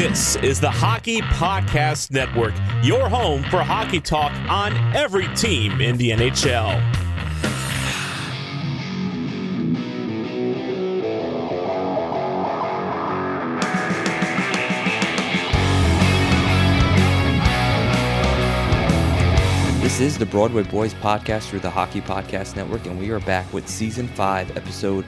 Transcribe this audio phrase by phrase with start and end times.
[0.00, 5.98] This is the Hockey Podcast Network, your home for hockey talk on every team in
[5.98, 6.80] the NHL.
[19.82, 23.52] This is the Broadway Boys podcast through the Hockey Podcast Network, and we are back
[23.52, 25.04] with season five, episode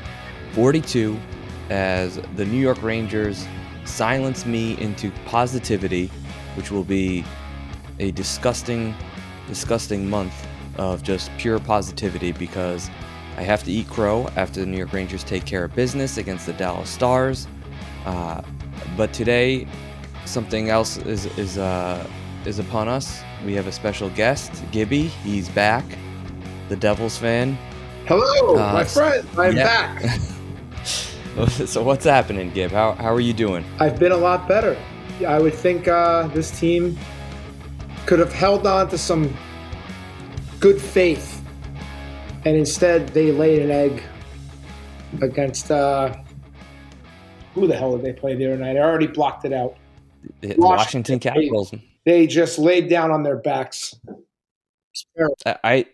[0.53, 1.19] 42,
[1.71, 3.47] as the New York Rangers
[3.85, 6.09] silence me into positivity,
[6.57, 7.25] which will be
[7.99, 8.95] a disgusting,
[9.49, 10.35] disgusting month
[10.77, 12.91] of just pure positivity because
[13.37, 16.47] I have to eat crow after the New York Rangers take care of business against
[16.47, 17.47] the Dallas Stars.
[18.05, 18.43] Uh,
[18.97, 19.67] but today,
[20.25, 22.07] something else is is uh,
[22.45, 23.23] is upon us.
[23.45, 25.05] We have a special guest, Gibby.
[25.09, 25.85] He's back,
[26.69, 27.57] the Devils fan.
[28.07, 29.27] Hello, Uh, my friend.
[29.39, 29.99] I'm yeah.
[29.99, 30.21] back.
[31.49, 32.71] so what's happening, Gib?
[32.71, 33.65] How how are you doing?
[33.81, 34.77] I've been a lot better.
[35.27, 36.99] I would think uh, this team
[38.07, 39.35] could have held on to some
[40.61, 41.43] good faith,
[42.45, 44.03] and instead they laid an egg
[45.23, 46.15] against uh,
[47.55, 48.77] who the hell did they play the other night?
[48.77, 49.77] I already blocked it out.
[50.41, 51.75] The Washington Washington Capitals.
[52.05, 53.95] They just laid down on their backs.
[54.93, 55.37] It's terrible.
[55.47, 55.87] I, I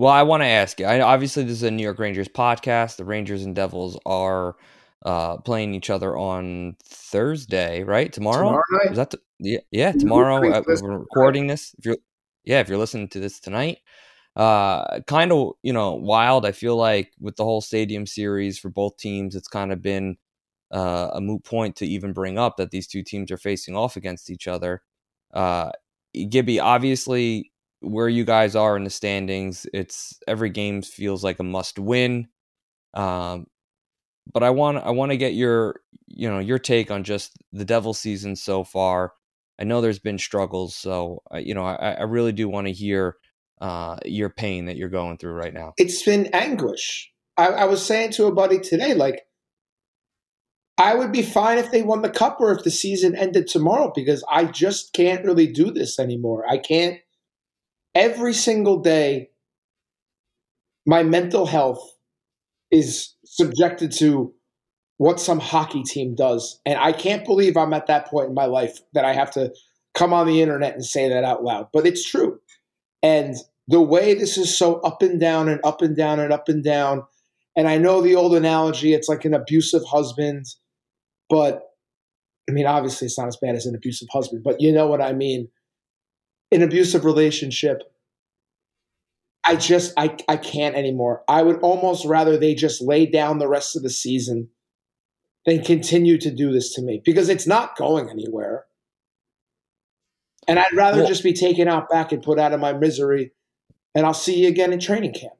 [0.00, 0.86] well, I want to ask you.
[0.86, 2.96] I obviously this is a New York Rangers podcast.
[2.96, 4.56] The Rangers and Devils are
[5.04, 8.10] uh, playing each other on Thursday, right?
[8.10, 8.46] Tomorrow.
[8.46, 8.92] Tomorrow night?
[8.92, 9.92] Is that the, yeah, yeah?
[9.92, 11.74] Tomorrow uh, we're recording this.
[11.78, 11.98] If you're
[12.44, 13.80] yeah, if you're listening to this tonight,
[14.36, 16.46] uh, kind of you know wild.
[16.46, 20.16] I feel like with the whole stadium series for both teams, it's kind of been
[20.70, 23.96] uh, a moot point to even bring up that these two teams are facing off
[23.96, 24.80] against each other.
[25.34, 25.72] Uh,
[26.30, 27.49] Gibby, obviously,
[27.80, 32.28] where you guys are in the standings, it's every game feels like a must win.
[32.94, 33.46] Um,
[34.32, 37.64] but I want I want to get your you know your take on just the
[37.64, 39.14] Devil season so far.
[39.58, 42.72] I know there's been struggles, so uh, you know I, I really do want to
[42.72, 43.16] hear
[43.60, 45.74] uh, your pain that you're going through right now.
[45.76, 47.10] It's been anguish.
[47.36, 49.22] I, I was saying to a buddy today, like,
[50.78, 53.92] I would be fine if they won the cup or if the season ended tomorrow
[53.94, 56.44] because I just can't really do this anymore.
[56.48, 56.98] I can't.
[57.94, 59.30] Every single day,
[60.86, 61.82] my mental health
[62.70, 64.32] is subjected to
[64.98, 66.60] what some hockey team does.
[66.66, 69.52] And I can't believe I'm at that point in my life that I have to
[69.94, 71.68] come on the internet and say that out loud.
[71.72, 72.38] But it's true.
[73.02, 73.34] And
[73.66, 76.62] the way this is so up and down and up and down and up and
[76.62, 77.02] down.
[77.56, 80.46] And I know the old analogy, it's like an abusive husband,
[81.28, 81.62] but
[82.48, 85.00] I mean, obviously it's not as bad as an abusive husband, but you know what
[85.00, 85.48] I mean.
[86.52, 87.82] An abusive relationship.
[89.44, 91.22] I just I, I can't anymore.
[91.28, 94.48] I would almost rather they just lay down the rest of the season
[95.46, 98.66] than continue to do this to me because it's not going anywhere.
[100.46, 103.32] And I'd rather Well- just be taken out back and put out of my misery
[103.94, 105.32] and I'll see you again in training camp.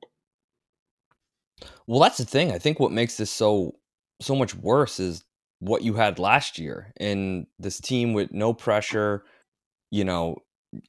[1.86, 2.52] Well, that's the thing.
[2.52, 3.76] I think what makes this so
[4.20, 5.24] so much worse is
[5.58, 9.24] what you had last year in this team with no pressure.
[9.90, 10.36] You know,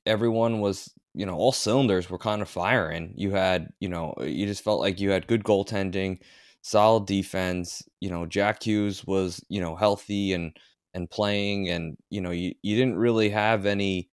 [0.06, 3.14] everyone was you know all cylinders were kind of firing.
[3.16, 6.20] You had you know uh, you just felt like you had good goaltending,
[6.62, 7.84] solid defense.
[8.00, 10.56] You know, Jack Hughes was you know healthy and
[10.94, 14.10] and playing, and you know you you didn't really have any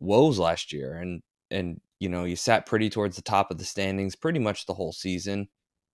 [0.00, 3.64] woes last year, and and you know you sat pretty towards the top of the
[3.64, 5.48] standings pretty much the whole season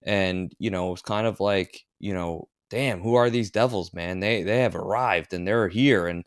[0.04, 3.92] and you know it was kind of like you know damn who are these devils
[3.92, 6.24] man they they have arrived and they're here and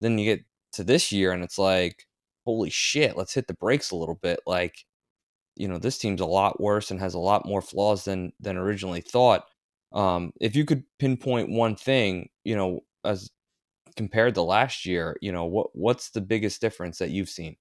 [0.00, 2.06] then you get to this year and it's like
[2.48, 4.86] holy shit let's hit the brakes a little bit like
[5.54, 8.56] you know this team's a lot worse and has a lot more flaws than than
[8.56, 9.44] originally thought
[9.92, 13.28] um if you could pinpoint one thing you know as
[13.96, 17.54] compared to last year you know what what's the biggest difference that you've seen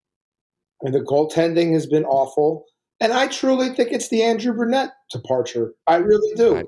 [0.84, 2.66] And the goaltending has been awful.
[3.02, 5.74] And I truly think it's the Andrew Brunette departure.
[5.86, 6.56] I really do.
[6.56, 6.66] Right.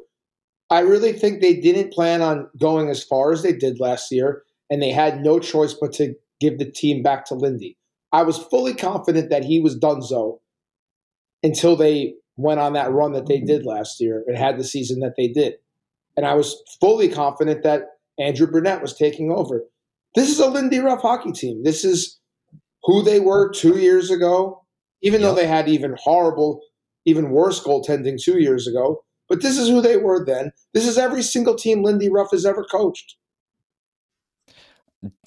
[0.69, 4.43] I really think they didn't plan on going as far as they did last year,
[4.69, 7.78] and they had no choice but to give the team back to Lindy.
[8.11, 10.39] I was fully confident that he was donezo
[11.43, 13.69] until they went on that run that they did mm-hmm.
[13.69, 15.55] last year and had the season that they did.
[16.17, 17.83] And I was fully confident that
[18.19, 19.63] Andrew Brunette was taking over.
[20.15, 21.63] This is a Lindy Ruff hockey team.
[21.63, 22.19] This is
[22.83, 24.65] who they were two years ago,
[25.01, 26.61] even though they had even horrible,
[27.05, 29.03] even worse goaltending two years ago.
[29.27, 30.51] But this is who they were then.
[30.73, 33.15] This is every single team Lindy Ruff has ever coached.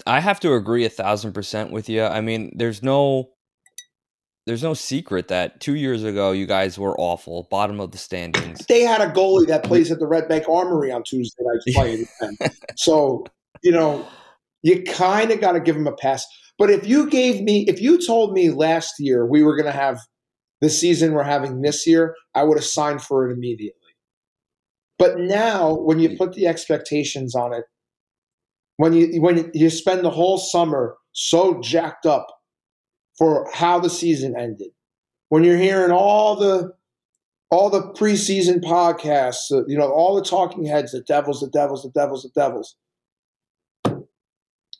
[0.07, 2.05] I have to agree a thousand percent with you.
[2.05, 3.31] I mean, there's no
[4.47, 8.67] there's no secret that two years ago you guys were awful, bottom of the standings.
[8.67, 12.51] They had a goalie that plays at the Red Bank Armory on Tuesday nights playing.
[12.77, 13.25] So
[13.63, 14.07] you know,
[14.63, 16.27] you kind of got to give him a pass.
[16.59, 19.79] But if you gave me, if you told me last year we were going to
[19.79, 20.01] have
[20.61, 23.79] the season we're having this year, I would have signed for it immediately.
[24.99, 27.65] But now, when you put the expectations on it,
[28.77, 32.27] when you when you spend the whole summer so jacked up
[33.19, 34.71] for how the season ended,
[35.29, 36.73] when you're hearing all the
[37.51, 41.83] all the preseason podcasts, uh, you know, all the talking heads, the Devils, the Devils,
[41.83, 42.77] the Devils, the Devils,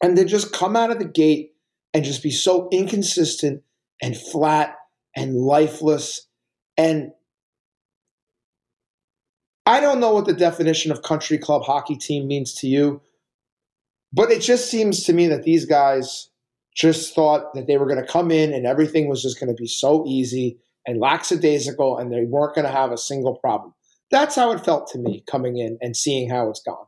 [0.03, 1.53] and then just come out of the gate
[1.95, 3.63] and just be so inconsistent
[4.01, 4.77] and flat
[5.15, 6.27] and lifeless.
[6.77, 7.13] And
[9.67, 13.01] I don't know what the definition of country club hockey team means to you,
[14.13, 16.29] but it just seems to me that these guys
[16.75, 19.61] just thought that they were going to come in and everything was just going to
[19.61, 23.75] be so easy and lackadaisical and they weren't going to have a single problem.
[24.11, 26.87] That's how it felt to me coming in and seeing how it's gone.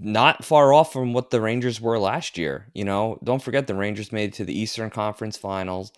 [0.00, 2.70] Not far off from what the Rangers were last year.
[2.74, 5.92] You know, don't forget the Rangers made it to the Eastern Conference Finals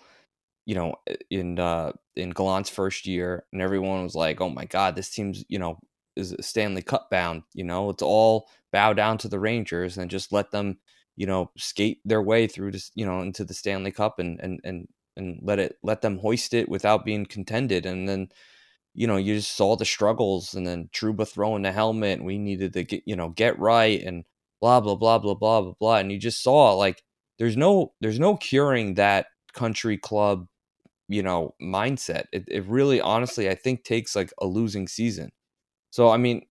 [0.66, 0.94] you know,
[1.30, 5.44] in uh, in Gallant's first year, and everyone was like, "Oh my God, this team's
[5.48, 5.78] you know
[6.16, 10.32] is Stanley Cup bound." You know, it's all bow down to the Rangers and just
[10.32, 10.78] let them,
[11.16, 14.60] you know, skate their way through this, you know, into the Stanley Cup and and
[14.64, 17.86] and and let it let them hoist it without being contended.
[17.86, 18.28] And then,
[18.94, 22.22] you know, you just saw the struggles, and then Trouba throwing the helmet.
[22.24, 24.24] We needed to get you know get right and
[24.60, 25.96] blah blah blah blah blah blah blah.
[25.98, 27.02] And you just saw like
[27.38, 30.46] there's no there's no curing that country club
[31.08, 35.30] you know mindset it, it really honestly i think takes like a losing season
[35.94, 36.44] so i mean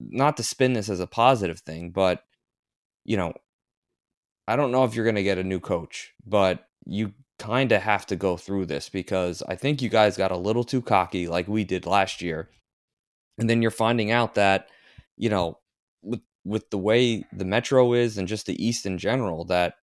[0.00, 2.22] not to spin this as a positive thing but
[3.04, 3.34] you know
[4.48, 7.82] i don't know if you're going to get a new coach but you kind of
[7.82, 11.28] have to go through this because i think you guys got a little too cocky
[11.28, 12.48] like we did last year
[13.38, 14.68] and then you're finding out that
[15.18, 15.58] you know
[16.02, 19.74] with with the way the metro is and just the east in general that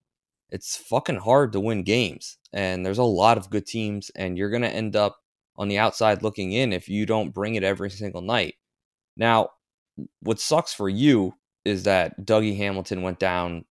[0.50, 2.38] it's fucking hard to win games.
[2.54, 5.18] And there's a lot of good teams, and you're going to end up
[5.56, 8.56] on the outside looking in if you don't bring it every single night.
[9.18, 9.50] Now,
[10.22, 11.36] what sucks for you
[11.66, 13.66] is that Dougie Hamilton went down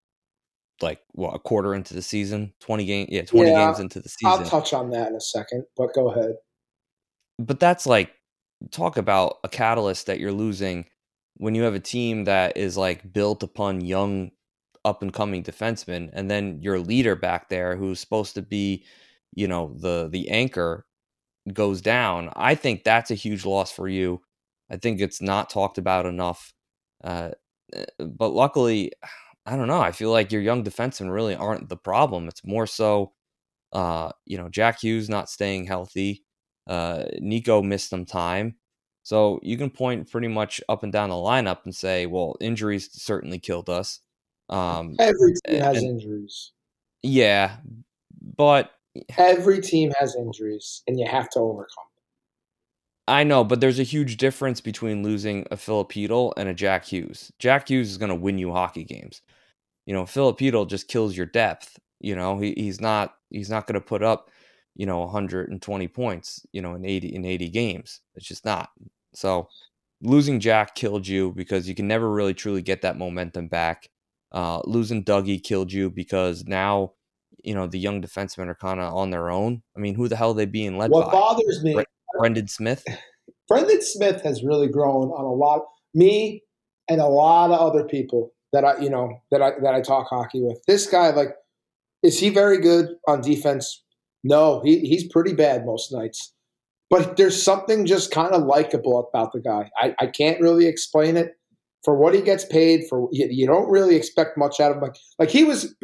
[0.81, 4.09] like what a quarter into the season, 20 game yeah, 20 yeah, games into the
[4.09, 4.27] season.
[4.27, 6.35] I'll touch on that in a second, but go ahead.
[7.39, 8.11] But that's like
[8.71, 10.85] talk about a catalyst that you're losing
[11.37, 14.31] when you have a team that is like built upon young
[14.85, 18.85] up and coming defenseman, and then your leader back there, who's supposed to be,
[19.33, 20.85] you know, the the anchor,
[21.51, 22.29] goes down.
[22.35, 24.21] I think that's a huge loss for you.
[24.69, 26.53] I think it's not talked about enough.
[27.03, 27.31] Uh,
[27.73, 28.91] eh, but luckily,
[29.45, 29.81] I don't know.
[29.81, 32.29] I feel like your young defensemen really aren't the problem.
[32.29, 33.11] It's more so,
[33.73, 36.23] uh, you know, Jack Hughes not staying healthy.
[36.65, 38.55] Uh, Nico missed some time.
[39.03, 42.89] So you can point pretty much up and down the lineup and say, well, injuries
[42.93, 43.99] certainly killed us.
[44.49, 46.53] Um, every team has and, injuries.
[47.01, 47.57] Yeah,
[48.37, 48.71] but
[49.17, 51.85] every team has injuries, and you have to overcome.
[53.07, 57.31] I know, but there's a huge difference between losing a Filipino and a Jack Hughes.
[57.37, 59.21] Jack Hughes is going to win you hockey games.
[59.85, 61.77] You know, Filipino just kills your depth.
[61.99, 64.29] You know, he, he's not he's not going to put up,
[64.75, 67.99] you know, 120 points, you know, in 80 in 80 games.
[68.15, 68.69] It's just not.
[69.13, 69.49] So,
[70.01, 73.89] losing Jack killed you because you can never really truly get that momentum back.
[74.31, 76.93] Uh, losing Dougie killed you because now,
[77.43, 79.61] you know, the young defensemen are kind of on their own.
[79.75, 81.13] I mean, who the hell are they being led what by?
[81.13, 81.83] What bothers me,
[82.17, 82.83] Brendan Smith.
[83.47, 85.61] Brendan Smith has really grown on a lot.
[85.93, 86.41] Me
[86.89, 90.07] and a lot of other people that I, you know, that I that I talk
[90.09, 90.59] hockey with.
[90.67, 91.35] This guy, like,
[92.01, 93.83] is he very good on defense?
[94.23, 96.33] No, he, he's pretty bad most nights.
[96.89, 99.69] But there's something just kind of likable about the guy.
[99.77, 101.31] I, I can't really explain it
[101.83, 104.83] for what he gets paid for you, you don't really expect much out of him
[104.83, 105.75] like like he was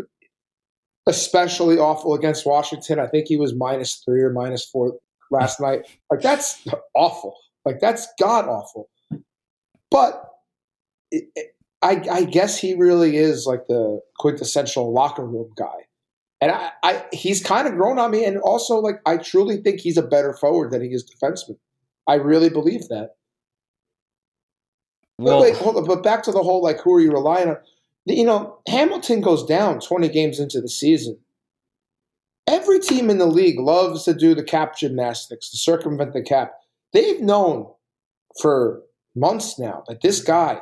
[1.10, 3.00] especially awful against Washington.
[3.00, 4.94] I think he was minus three or minus four
[5.32, 5.64] last mm.
[5.64, 5.88] night.
[6.12, 7.36] Like that's awful.
[7.66, 8.90] Like that's god awful.
[9.90, 10.24] But
[11.12, 11.48] it, it,
[11.82, 15.88] I, I, guess he really is like the quintessential locker room guy,
[16.42, 18.24] and I, I he's kind of grown on me.
[18.24, 21.58] And also, like I truly think he's a better forward than he is defenseman.
[22.08, 23.16] I really believe that.
[25.18, 25.86] Well, wait, hold on.
[25.86, 27.58] But back to the whole like, who are you relying on?
[28.10, 31.20] You know, Hamilton goes down 20 games into the season.
[32.48, 36.54] Every team in the league loves to do the cap gymnastics to circumvent the cap.
[36.94, 37.72] They've known
[38.42, 38.82] for
[39.16, 40.62] months now that this guy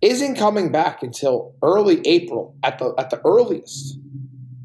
[0.00, 3.98] isn't coming back until early April at the at the earliest.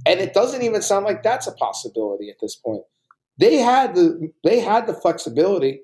[0.06, 2.84] And it doesn't even sound like that's a possibility at this point.
[3.38, 5.82] They had the they had the flexibility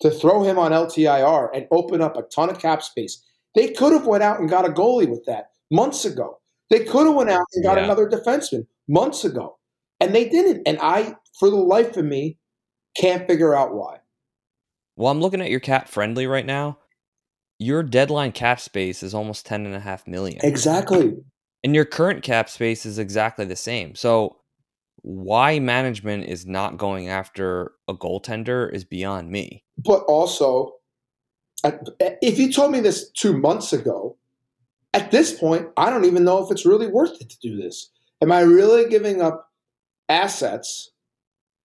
[0.00, 3.24] to throw him on LTIR and open up a ton of cap space.
[3.58, 6.38] They could have went out and got a goalie with that months ago.
[6.70, 7.82] They could have went out and got Yeah.
[7.82, 9.58] another defenseman months ago,
[9.98, 10.62] and they didn't.
[10.64, 12.38] And I, for the life of me,
[12.96, 13.98] can't figure out why.
[14.94, 16.78] Well, I'm looking at your cap friendly right now.
[17.58, 20.38] Your deadline cap space is almost ten and a half million.
[20.44, 21.16] Exactly.
[21.64, 23.96] And your current cap space is exactly the same.
[23.96, 24.36] So
[25.02, 29.64] why management is not going after a goaltender is beyond me.
[29.76, 30.74] But also,
[31.64, 34.16] if you told me this two months ago,
[34.94, 37.90] at this point, I don't even know if it's really worth it to do this.
[38.22, 39.50] Am I really giving up
[40.08, 40.90] assets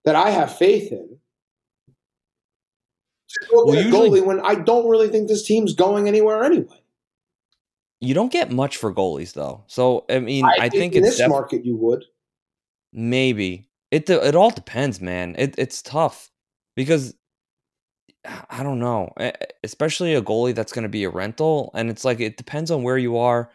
[0.05, 1.19] that I have faith in
[3.53, 6.79] Well, usually- goalie when I don't really think this team's going anywhere anyway?
[8.01, 9.63] You don't get much for goalies though.
[9.69, 12.05] So I mean, I, think in it's this def- market you would.
[12.93, 14.11] maybe it.
[14.11, 15.37] It all depends, man.
[15.39, 16.31] It, it's tough
[16.75, 17.15] because
[18.25, 19.13] I don't know,
[19.65, 22.83] especially a goalie that's going to be a rental, and it's like it depends on
[22.83, 23.51] where you are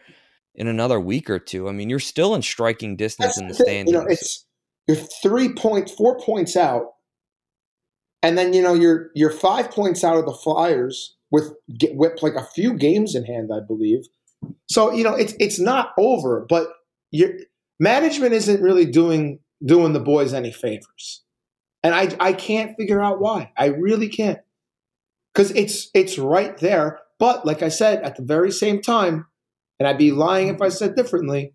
[0.54, 1.68] in another week or two.
[1.68, 3.92] I mean, you're still in striking distance That's in the the standings.
[3.92, 4.44] You know, it's
[4.86, 6.94] you're three points, four points out,
[8.22, 11.54] and then you know you're you're five points out of the Flyers with
[11.92, 14.04] with like a few games in hand, I believe.
[14.68, 16.68] So you know it's it's not over, but
[17.10, 17.30] your
[17.80, 21.22] management isn't really doing doing the boys any favors,
[21.82, 23.52] and I I can't figure out why.
[23.56, 24.40] I really can't
[25.38, 26.98] because it's it's right there.
[27.20, 29.26] But like I said, at the very same time,
[29.78, 31.54] and I'd be lying if I said differently.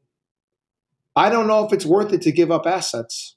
[1.17, 3.35] I don't know if it's worth it to give up assets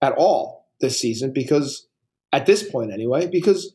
[0.00, 1.86] at all this season because
[2.32, 3.74] at this point anyway, because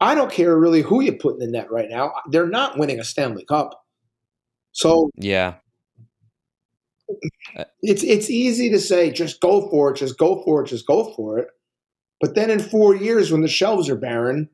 [0.00, 2.12] I don't care really who you put in the net right now.
[2.28, 3.84] They're not winning a Stanley Cup.
[4.72, 5.54] So yeah,
[7.56, 10.88] uh, it's it's easy to say just go for it, just go for it, just
[10.88, 11.46] go for it.
[12.20, 14.48] But then in 4 years when the shelves are barren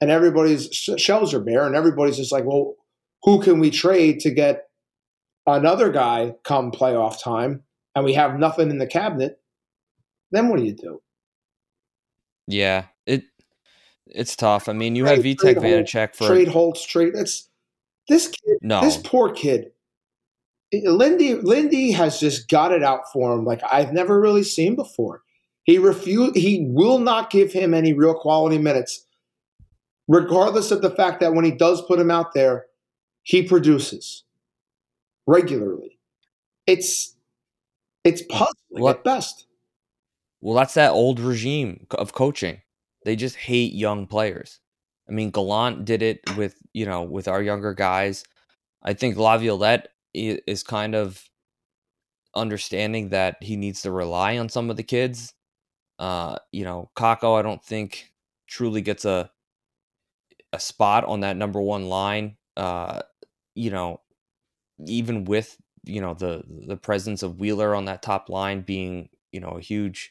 [0.00, 2.74] and everybody's shelves are bare and everybody's just like, "Well,
[3.22, 4.68] who can we trade to get
[5.46, 7.62] another guy come playoff time
[7.94, 9.40] and we have nothing in the cabinet?"
[10.30, 11.00] Then what do you do?
[12.46, 12.86] yeah.
[13.06, 13.24] It
[14.06, 14.68] it's tough.
[14.68, 17.12] I mean, you Trade- have Vitek Vanacek for trade Holtz, trade.
[17.14, 17.48] It's
[18.08, 18.58] this kid.
[18.62, 18.80] no.
[18.80, 19.70] This poor kid.
[20.72, 25.22] Lindy Lindy has just got it out for him like I've never really seen before.
[25.64, 26.36] He refused.
[26.36, 29.06] He will not give him any real quality minutes,
[30.08, 32.66] regardless of the fact that when he does put him out there,
[33.22, 34.24] he produces
[35.26, 35.98] regularly.
[36.66, 37.16] It's
[38.04, 39.46] it's puzzling What- at best.
[40.40, 42.60] Well, that's that old regime of coaching.
[43.04, 44.60] They just hate young players.
[45.08, 48.24] I mean, Gallant did it with you know with our younger guys.
[48.82, 51.22] I think Laviolette is kind of
[52.34, 55.32] understanding that he needs to rely on some of the kids.
[55.98, 58.12] Uh, you know, Kakko, I don't think
[58.46, 59.30] truly gets a
[60.54, 62.36] a spot on that number one line.
[62.56, 63.00] Uh,
[63.54, 64.00] you know,
[64.86, 69.40] even with you know the the presence of Wheeler on that top line being you
[69.40, 70.10] know a huge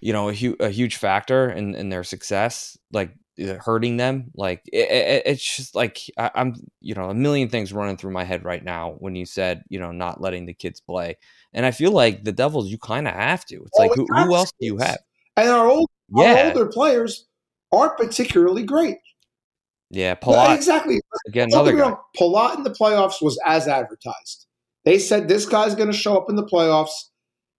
[0.00, 4.30] you know a, hu- a huge factor in, in their success like uh, hurting them
[4.34, 8.12] like it, it, it's just like I, i'm you know a million things running through
[8.12, 11.16] my head right now when you said you know not letting the kids play
[11.52, 14.06] and i feel like the devils you kind of have to it's Oh, like who,
[14.06, 14.98] who else do you have
[15.36, 17.26] And our old our older players
[17.72, 18.98] aren't particularly great.
[19.90, 21.00] Yeah Palat, exactly.
[21.26, 24.46] again another get guy Palat in the playoffs was as advertised.
[24.84, 26.92] They said this guy's going to show up in the playoffs,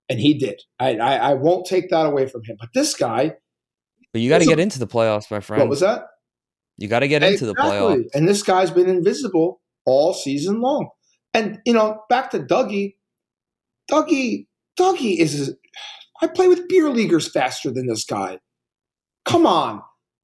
[0.09, 0.61] and he did.
[0.79, 2.57] I, I, I won't take that away from him.
[2.59, 3.35] But this guy,
[4.11, 6.05] but you got to He's a- get into the playoffs my friend what was that?
[6.77, 10.89] you got to get into the playoffs And this guy's been invisible all season long.
[11.33, 12.95] And you know, back to Dougie.
[13.89, 14.47] Dougie,
[14.79, 15.55] Dougie is.
[16.21, 18.39] I play with beer leaguers faster than this guy.
[19.25, 19.81] Come on,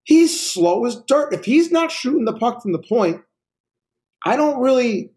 [0.07, 1.33] he's slow as dirt.
[1.33, 3.21] If he's not shooting the puck from the point,
[4.25, 5.11] I don't really.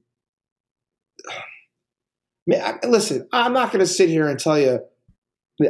[2.46, 4.80] Man, listen, I'm not going to sit here and tell you.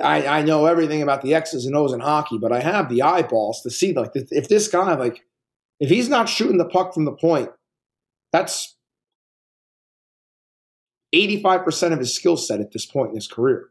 [0.02, 3.02] I, I know everything about the X's and O's in hockey, but I have the
[3.02, 5.24] eyeballs to see like if this guy like
[5.80, 7.50] if he's not shooting the puck from the point,
[8.32, 8.76] that's
[11.12, 13.68] 85% of his skill set at this point in his career.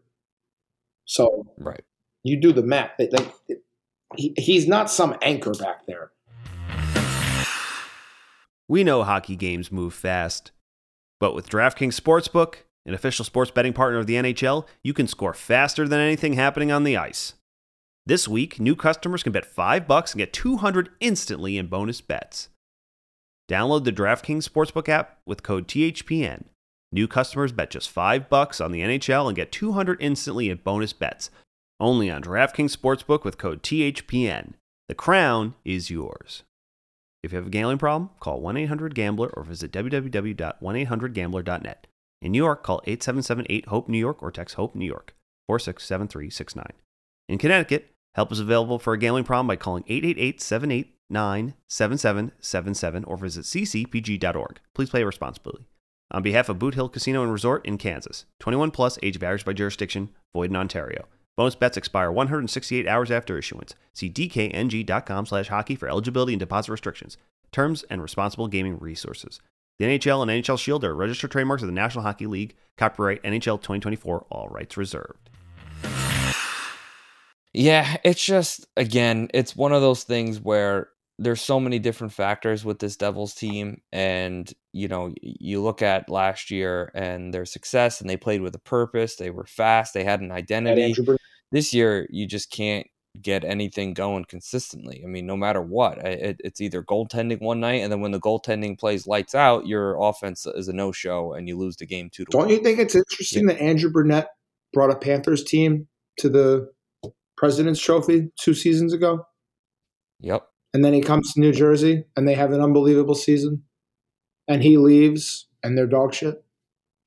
[1.06, 1.84] So right
[2.24, 2.92] you do the math.
[2.98, 3.56] They- they-
[4.16, 6.12] he, he's not some anchor back there.
[8.68, 10.52] We know hockey games move fast.
[11.20, 15.34] But with DraftKings Sportsbook, an official sports betting partner of the NHL, you can score
[15.34, 17.34] faster than anything happening on the ice.
[18.06, 22.50] This week, new customers can bet 5 bucks and get 200 instantly in bonus bets.
[23.50, 26.46] Download the DraftKings Sportsbook app with code THPN.
[26.92, 30.94] New customers bet just 5 bucks on the NHL and get 200 instantly in bonus
[30.94, 31.30] bets.
[31.80, 34.56] Only on DraftKings Sportsbook with code THPN.
[34.90, 36.44] The crown is yours.
[37.24, 41.88] If you have a gambling problem, call 1 800 Gambler or visit www.1800Gambler.net.
[42.22, 45.16] In New York, call 877 8 HOPE New York or text HOPE New York
[45.48, 46.74] 467369.
[47.30, 53.16] In Connecticut, help is available for a gambling problem by calling 888 789 7777 or
[53.16, 54.60] visit ccpg.org.
[54.74, 55.66] Please play responsibly.
[56.12, 59.54] On behalf of Boot Hill Casino and Resort in Kansas, 21 plus age varies by
[59.54, 61.08] jurisdiction, void in Ontario.
[61.40, 63.74] Bonus bets expire 168 hours after issuance.
[63.94, 67.16] See dkng.com slash hockey for eligibility and deposit restrictions,
[67.54, 69.40] terms, and responsible gaming resources.
[69.78, 72.58] The NHL and NHL Shield are registered trademarks of the National Hockey League.
[72.78, 75.30] Copyright NHL 2024, all rights reserved.
[77.54, 82.66] Yeah, it's just again, it's one of those things where there's so many different factors
[82.66, 88.02] with this Devils team and you know, you look at last year and their success
[88.02, 90.94] and they played with a purpose, they were fast, they had an identity.
[91.52, 92.88] This year you just can't
[93.22, 95.02] get anything going consistently.
[95.04, 98.20] I mean, no matter what, it, it's either goaltending one night, and then when the
[98.20, 102.10] goaltending plays lights out, your offense is a no show, and you lose the game
[102.12, 102.32] two to.
[102.32, 102.50] Don't one.
[102.50, 103.54] you think it's interesting yeah.
[103.54, 104.30] that Andrew Brunette
[104.74, 105.88] brought a Panthers team
[106.20, 106.70] to the
[107.38, 109.26] President's Trophy two seasons ago?
[110.20, 110.46] Yep.
[110.74, 113.64] And then he comes to New Jersey, and they have an unbelievable season,
[114.48, 116.44] and he leaves, and they're dog shit.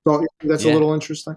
[0.07, 0.73] So that's yeah.
[0.73, 1.37] a little interesting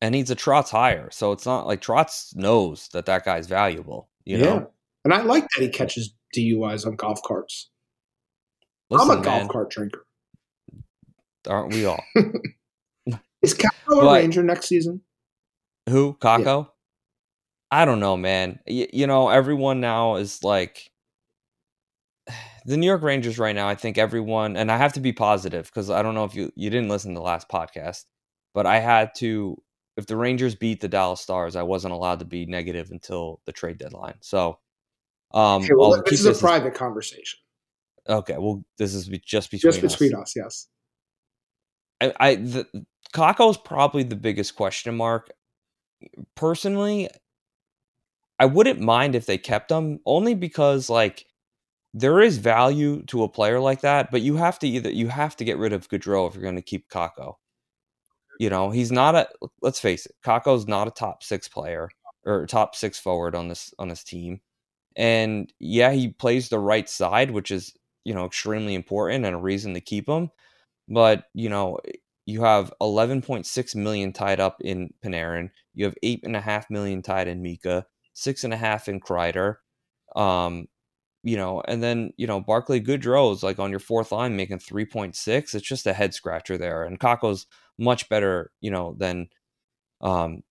[0.00, 4.08] and he's a Trotz hire, so it's not like Trotz knows that that guy's valuable.
[4.24, 4.44] You yeah.
[4.44, 4.70] know,
[5.04, 7.70] and I like that he catches DUIs on golf carts.
[8.90, 10.06] Listen, I'm a man, golf cart drinker.
[11.46, 12.02] Aren't we all?
[13.42, 15.00] Is Kakko a Ranger next season?
[15.88, 16.64] Who Kakko?
[16.66, 16.70] Yeah.
[17.70, 18.58] I don't know, man.
[18.66, 20.90] Y- you know, everyone now is like
[22.66, 23.68] the New York Rangers right now.
[23.68, 26.52] I think everyone, and I have to be positive because I don't know if you
[26.56, 28.04] you didn't listen to the last podcast,
[28.54, 29.60] but I had to
[30.00, 33.52] if the Rangers beat the Dallas Stars, I wasn't allowed to be negative until the
[33.52, 34.14] trade deadline.
[34.20, 34.58] So,
[35.32, 37.38] um, okay, well, this is a private conversation.
[38.08, 40.34] Okay, well, this is just between just between us.
[40.34, 40.66] us yes.
[42.00, 42.66] I, I the
[43.14, 45.30] Kakko is probably the biggest question mark.
[46.34, 47.08] Personally,
[48.38, 51.26] I wouldn't mind if they kept him only because like
[51.92, 55.36] there is value to a player like that, but you have to either you have
[55.36, 57.34] to get rid of Goodrow if you're going to keep Kakko.
[58.40, 59.28] You know, he's not a.
[59.60, 61.90] Let's face it, Kakko's not a top six player
[62.24, 64.40] or top six forward on this on this team.
[64.96, 67.74] And yeah, he plays the right side, which is
[68.06, 70.30] you know extremely important and a reason to keep him.
[70.88, 71.80] But you know,
[72.24, 75.50] you have 11.6 million tied up in Panarin.
[75.74, 79.00] You have eight and a half million tied in Mika, six and a half in
[79.00, 79.56] Kreider.
[80.16, 80.66] Um,
[81.22, 84.60] you know, and then you know Barclay Goodrow is like on your fourth line making
[84.60, 85.54] 3.6.
[85.54, 87.44] It's just a head scratcher there, and Kakko's
[87.80, 89.28] much better, you know, than
[90.00, 90.42] um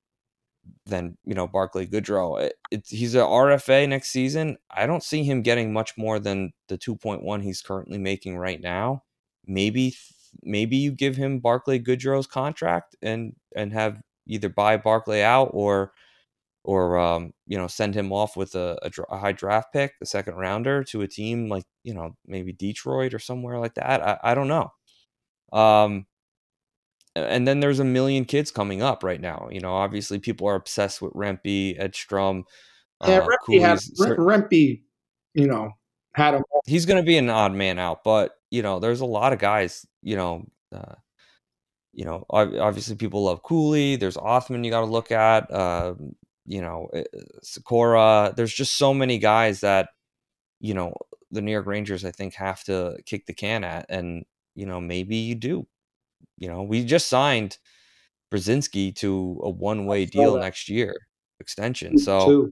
[0.85, 2.41] than you know Barclay Goodrow.
[2.41, 4.57] It, it, he's a RFA next season.
[4.69, 9.03] I don't see him getting much more than the 2.1 he's currently making right now.
[9.45, 9.95] Maybe
[10.43, 15.93] maybe you give him Barclay Goodrow's contract and and have either buy Barclay out or
[16.63, 20.05] or um, you know send him off with a, a, a, high draft pick, a
[20.05, 24.01] second rounder to a team like you know maybe Detroit or somewhere like that.
[24.01, 24.71] I, I don't know.
[25.51, 26.05] Um,
[27.15, 29.49] and then there's a million kids coming up right now.
[29.51, 32.45] You know, obviously people are obsessed with Rempe, Edstrom.
[33.05, 33.79] Yeah, uh, Rempe, had,
[34.17, 34.81] Rempe,
[35.33, 35.71] you know,
[36.13, 36.43] had him.
[36.65, 39.39] He's going to be an odd man out, but you know, there's a lot of
[39.39, 39.85] guys.
[40.01, 40.95] You know, uh,
[41.93, 43.95] you know, obviously people love Cooley.
[43.95, 45.49] There's Othmann you got to look at.
[45.51, 45.95] Uh,
[46.45, 47.03] you know, eh,
[47.43, 48.35] Sykora.
[48.35, 49.89] There's just so many guys that
[50.59, 50.93] you know
[51.31, 54.81] the New York Rangers I think have to kick the can at, and you know
[54.81, 55.67] maybe you do
[56.37, 57.57] you know, we just signed
[58.31, 60.41] Brodzinski to a one-way deal that.
[60.41, 60.95] next year
[61.39, 61.97] extension.
[61.97, 62.49] So,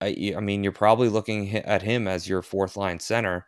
[0.00, 3.46] I, I mean, you're probably looking at him as your fourth line center.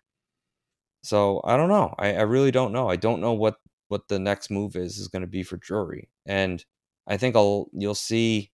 [1.03, 1.95] So I don't know.
[1.99, 2.89] I, I really don't know.
[2.89, 3.57] I don't know what
[3.89, 6.65] what the next move is is going to be for Drury, and
[7.07, 8.53] I think I'll you'll see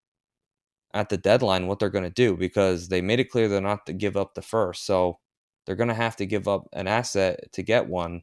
[0.95, 3.85] at the deadline what they're going to do because they made it clear they're not
[3.87, 4.87] to give up the first.
[4.87, 5.19] So
[5.67, 8.23] they're going to have to give up an asset to get one.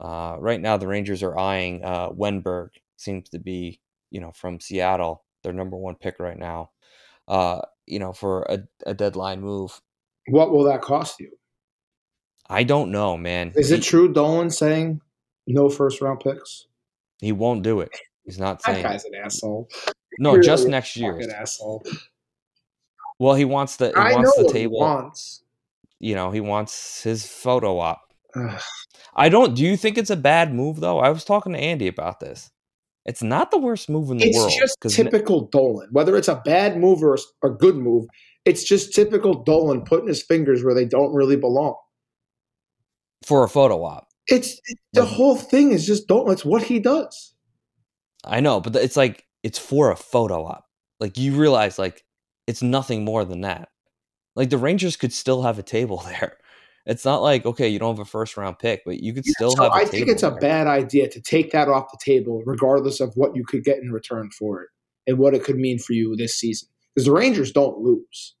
[0.00, 2.70] Uh, right now, the Rangers are eyeing uh, Wennberg.
[2.96, 6.70] Seems to be, you know, from Seattle, their number one pick right now.
[7.28, 9.80] Uh, you know, for a, a deadline move.
[10.28, 11.32] What will that cost you?
[12.48, 13.52] I don't know, man.
[13.54, 15.00] Is he, it true Dolan saying
[15.46, 16.66] no first round picks?
[17.20, 17.90] He won't do it.
[18.24, 18.82] He's not saying.
[18.82, 19.68] That guy's an asshole.
[20.18, 21.18] No, You're just next year.
[21.34, 21.84] asshole.
[23.18, 24.80] Well, he wants the he I wants the table.
[24.80, 25.42] Wants.
[25.98, 28.09] You know, he wants his photo op.
[29.16, 29.54] I don't.
[29.54, 30.98] Do you think it's a bad move though?
[30.98, 32.50] I was talking to Andy about this.
[33.06, 34.52] It's not the worst move in the it's world.
[34.52, 35.88] It's just typical Dolan.
[35.90, 38.06] Whether it's a bad move or a good move,
[38.44, 41.76] it's just typical Dolan putting his fingers where they don't really belong.
[43.26, 44.06] for a photo op.
[44.28, 46.30] It's it, the Like- whole thing is just don't.
[46.30, 47.34] It's what he does.
[48.24, 50.64] I know, but it's like it's for a photo op.
[51.00, 52.04] Like you realize, like
[52.46, 53.68] it's nothing more than that.
[54.36, 56.36] Like the Rangers could still have a table there.
[56.90, 59.52] It's not like okay, you don't have a first round pick, but you could still
[59.52, 59.72] so have.
[59.72, 63.12] a I think it's a bad idea to take that off the table, regardless of
[63.14, 64.68] what you could get in return for it
[65.06, 66.68] and what it could mean for you this season.
[66.92, 68.34] Because the Rangers don't lose.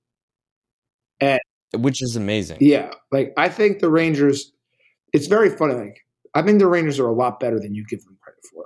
[1.20, 1.38] And
[1.78, 2.58] which is amazing.
[2.60, 4.52] Yeah, like I think the Rangers.
[5.12, 5.74] It's very funny.
[5.74, 6.00] Like
[6.34, 8.64] I think the Rangers are a lot better than you give them credit for.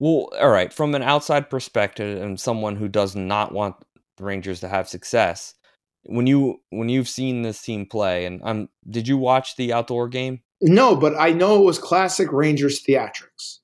[0.00, 0.72] Well, all right.
[0.72, 3.76] From an outside perspective, and someone who does not want
[4.16, 5.54] the Rangers to have success,
[6.04, 10.08] when you when you've seen this team play, and um, did you watch the outdoor
[10.08, 10.40] game?
[10.60, 13.58] No, but I know it was classic Rangers theatrics,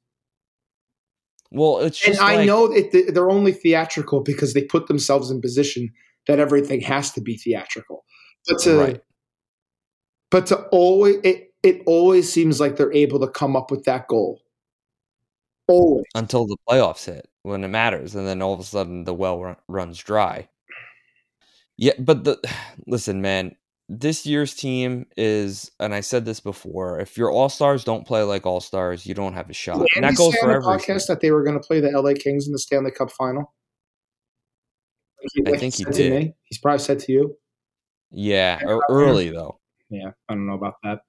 [1.51, 5.41] Well, it's and I like- know it, they're only theatrical because they put themselves in
[5.41, 5.91] position
[6.27, 8.05] that everything has to be theatrical.
[8.47, 9.03] But to Right.
[10.31, 14.07] but to always it it always seems like they're able to come up with that
[14.09, 14.41] goal.
[15.71, 16.05] Always.
[16.15, 19.39] until the playoffs hit when it matters, and then all of a sudden the well
[19.43, 20.49] run, runs dry.
[21.79, 22.39] Yeah, but the
[22.87, 23.55] listen, man,
[23.89, 28.23] this year's team is, and I said this before: if your all stars don't play
[28.23, 30.63] like all stars, you don't have a shot, and Andy that goes for every.
[30.63, 33.11] the podcast that they were going to play the LA Kings in the Stanley Cup
[33.13, 33.55] final.
[35.45, 36.13] Like I think he did.
[36.13, 36.35] me.
[36.45, 37.37] He's probably said to you.
[38.11, 39.59] Yeah, or early though.
[39.91, 41.01] Yeah, I don't know about that.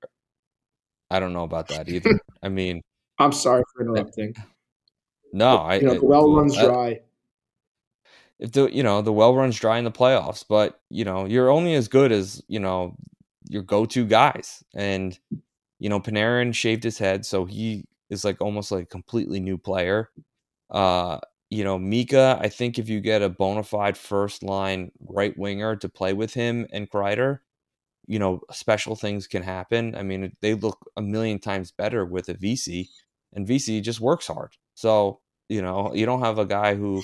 [1.12, 2.20] I don't know about that either.
[2.42, 2.82] I mean,
[3.18, 4.36] I'm sorry for eh, interrupting.
[5.34, 5.76] no, I.
[5.76, 7.00] you know, I- the well runs I- dry.
[8.40, 11.50] If the you know the well runs dry in the playoffs, but you know you're
[11.50, 12.96] only as good as you know
[13.50, 15.18] your go to guys, and
[15.80, 19.58] you know Panarin shaved his head, so he is like almost like a completely new
[19.58, 20.10] player.
[20.70, 25.38] Uh, you know Mika, I think if you get a bona fide first line right
[25.38, 27.40] winger to play with him and Kreider,
[28.08, 29.96] you know special things can happen.
[29.96, 32.90] I mean they look a million times better with a VC,
[33.34, 34.52] and VC just works hard.
[34.76, 37.04] So you know you don't have a guy who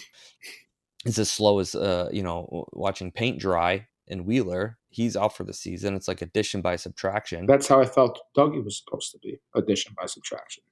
[1.05, 4.77] is as slow as uh, you know watching paint dry in Wheeler.
[4.89, 5.95] He's out for the season.
[5.95, 7.45] It's like addition by subtraction.
[7.45, 9.39] That's how I felt Dougie was supposed to be.
[9.55, 10.63] Addition by subtraction.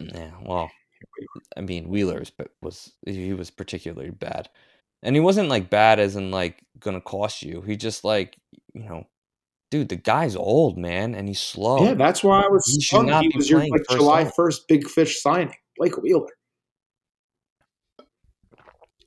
[0.00, 0.70] yeah, well,
[1.56, 4.48] I mean Wheeler's but was he was particularly bad,
[5.02, 7.62] and he wasn't like bad as in like gonna cost you.
[7.62, 8.36] He just like
[8.74, 9.06] you know,
[9.70, 11.84] dude, the guy's old man and he's slow.
[11.84, 15.54] Yeah, that's why I was He He was your like July first big fish signing.
[15.78, 16.28] Blake Wheeler.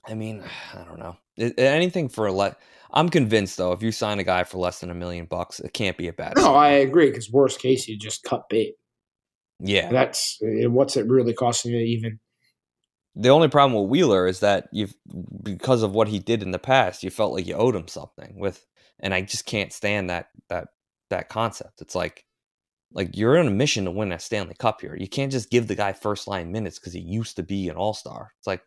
[0.07, 1.17] I mean, I don't know.
[1.37, 2.57] It- anything for a let.
[2.93, 5.73] I'm convinced though, if you sign a guy for less than a million bucks, it
[5.73, 6.33] can't be a bad.
[6.35, 6.57] No, signing.
[6.57, 7.07] I agree.
[7.09, 8.75] Because worst case, you just cut bait.
[9.59, 9.89] yeah.
[9.89, 12.19] That's uh, what's it really costing you even.
[13.15, 14.93] The only problem with Wheeler is that you've
[15.43, 18.39] because of what he did in the past, you felt like you owed him something
[18.39, 18.65] with
[18.99, 20.67] and I just can't stand that that
[21.09, 21.81] that concept.
[21.81, 22.25] It's like
[22.93, 24.95] like you're on a mission to win a Stanley Cup here.
[24.97, 27.75] You can't just give the guy first line minutes because he used to be an
[27.77, 28.31] all star.
[28.39, 28.61] It's like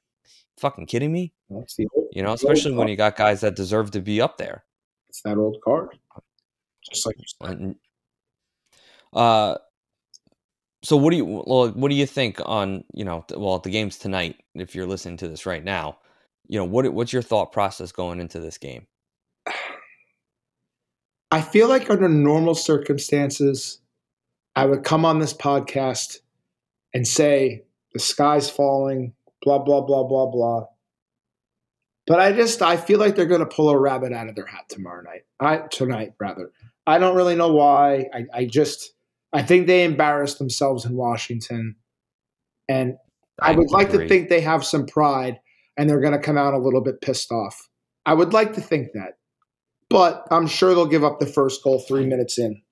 [0.57, 1.33] fucking kidding me?
[1.51, 2.91] That's the old, You know, especially when card.
[2.91, 4.65] you got guys that deserve to be up there.
[5.09, 5.99] It's that old card.
[6.91, 7.77] Just like you.
[9.13, 9.57] Uh
[10.83, 13.99] so what do you well, what do you think on, you know, well, the game's
[13.99, 15.99] tonight if you're listening to this right now.
[16.47, 18.87] You know, what what's your thought process going into this game?
[21.31, 23.81] I feel like under normal circumstances,
[24.55, 26.19] I would come on this podcast
[26.93, 29.15] and say the sky's falling,
[29.45, 30.65] blah blah blah blah blah.
[32.07, 34.47] But I just I feel like they're going to pull a rabbit out of their
[34.47, 35.23] hat tomorrow night.
[35.41, 36.51] I tonight rather.
[36.87, 38.07] I don't really know why.
[38.13, 38.93] I, I just
[39.33, 41.77] I think they embarrassed themselves in Washington,
[42.69, 42.95] and
[43.41, 45.41] I, would like to think they have some pride
[45.77, 47.69] and they're going to come out a little bit pissed off.
[48.07, 49.15] I would like to think that.
[49.91, 52.63] But I'm sure they'll give up the first goal three minutes in.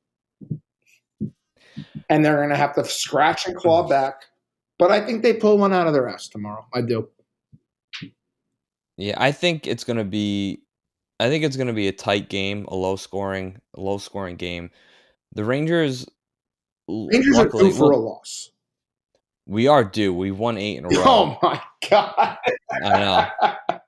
[2.08, 4.24] And they're going to have to scratch and claw back.
[4.82, 6.66] But I think they pull one out of their ass tomorrow.
[6.74, 7.08] I do.
[8.96, 10.64] Yeah, I think it's gonna be
[11.20, 14.72] I think it's gonna be a tight game, a low scoring, a low scoring game.
[15.34, 16.04] The Rangers
[16.88, 18.50] Rangers are due for a loss.
[19.46, 20.12] We are due.
[20.12, 20.96] We won eight in a row.
[20.98, 22.38] Oh my God.
[22.84, 23.78] I know.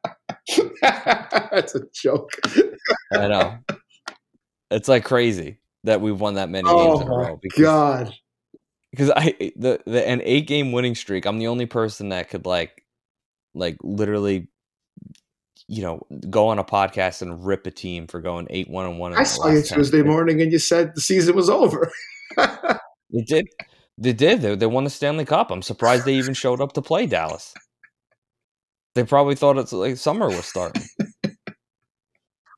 [1.50, 2.40] That's a joke.
[3.10, 3.58] I know.
[4.70, 7.40] It's like crazy that we've won that many Oh games in a oh my row
[7.42, 8.14] because God.
[8.94, 11.26] Because I eh, the, the an eight game winning streak.
[11.26, 12.84] I'm the only person that could like
[13.54, 14.48] like literally
[15.66, 18.98] you know go on a podcast and rip a team for going eight one and
[18.98, 19.14] one.
[19.14, 19.78] I saw you last 10.
[19.78, 21.90] Tuesday morning and you said the season was over.
[23.14, 23.46] They did.
[23.96, 24.42] They did.
[24.42, 25.52] They, they won the Stanley Cup.
[25.52, 27.54] I'm surprised they even showed up to play Dallas.
[28.96, 30.82] They probably thought it's like summer was starting.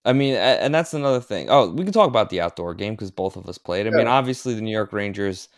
[0.07, 1.51] I mean, and that's another thing.
[1.51, 3.87] Oh, we can talk about the outdoor game because both of us played.
[3.87, 3.97] I yeah.
[3.97, 5.49] mean, obviously the New York Rangers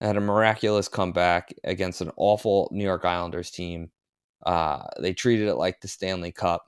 [0.00, 3.90] had a miraculous comeback against an awful New York Islanders team.
[4.44, 6.66] Uh, they treated it like the Stanley Cup.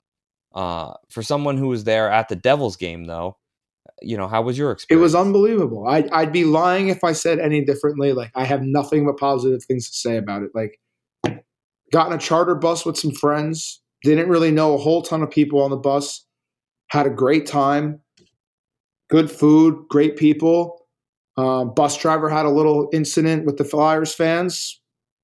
[0.53, 3.37] Uh, for someone who was there at the Devils game, though,
[4.01, 4.99] you know, how was your experience?
[4.99, 5.87] It was unbelievable.
[5.87, 8.13] I'd, I'd be lying if I said any differently.
[8.13, 10.49] Like, I have nothing but positive things to say about it.
[10.55, 10.79] Like,
[11.91, 15.29] got in a charter bus with some friends, didn't really know a whole ton of
[15.29, 16.25] people on the bus,
[16.87, 18.01] had a great time,
[19.09, 20.78] good food, great people.
[21.39, 24.81] Uh, bus driver had a little incident with the Flyers fans,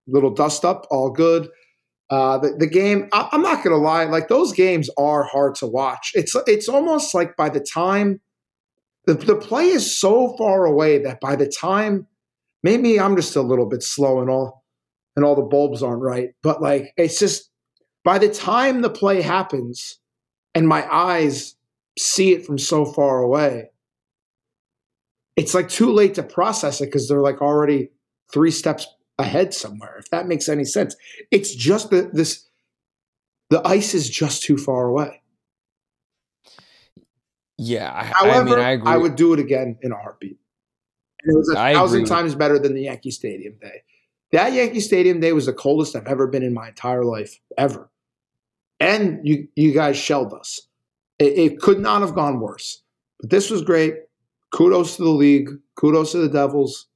[0.08, 1.50] little dust up, all good.
[2.10, 5.68] Uh, the, the game, I, I'm not to lie, like those games are hard to
[5.68, 6.12] watch.
[6.14, 8.22] It's it's almost like by the time
[9.08, 12.08] the, the play is so far away that by the time
[12.64, 14.64] maybe I'm just a little bit slow and all
[15.18, 17.52] and all the bulbs aren't right, but like it's just
[18.06, 20.00] by the time the play happens
[20.54, 21.56] and my eyes
[22.00, 23.72] see it from so far away,
[25.36, 27.92] it's like too late to process it because they're like already
[28.32, 29.98] three steps ahead somewhere.
[29.98, 30.96] If that makes any sense,
[31.32, 32.48] it's just that this
[33.50, 35.22] the ice is just too far away.
[37.58, 37.92] Yeah.
[37.94, 38.92] I, However, I, mean, I, agree.
[38.92, 40.38] I would do it again in a heartbeat.
[41.24, 42.10] And it was a I thousand agree.
[42.10, 43.84] times better than the Yankee Stadium day.
[44.32, 47.90] That Yankee Stadium day was the coldest I've ever been in my entire life, ever.
[48.80, 50.60] And you, you guys shelled us.
[51.20, 52.82] It, it could not have gone worse.
[53.22, 53.96] But this was great.
[54.52, 55.50] Kudos to the league.
[55.76, 56.88] Kudos to the Devils.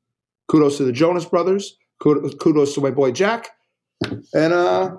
[0.47, 1.77] Kudos to the Jonas Brothers.
[1.99, 3.49] Kudos to my boy Jack.
[4.33, 4.97] And uh,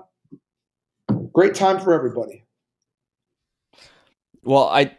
[1.33, 2.45] great time for everybody.
[4.43, 4.97] Well, I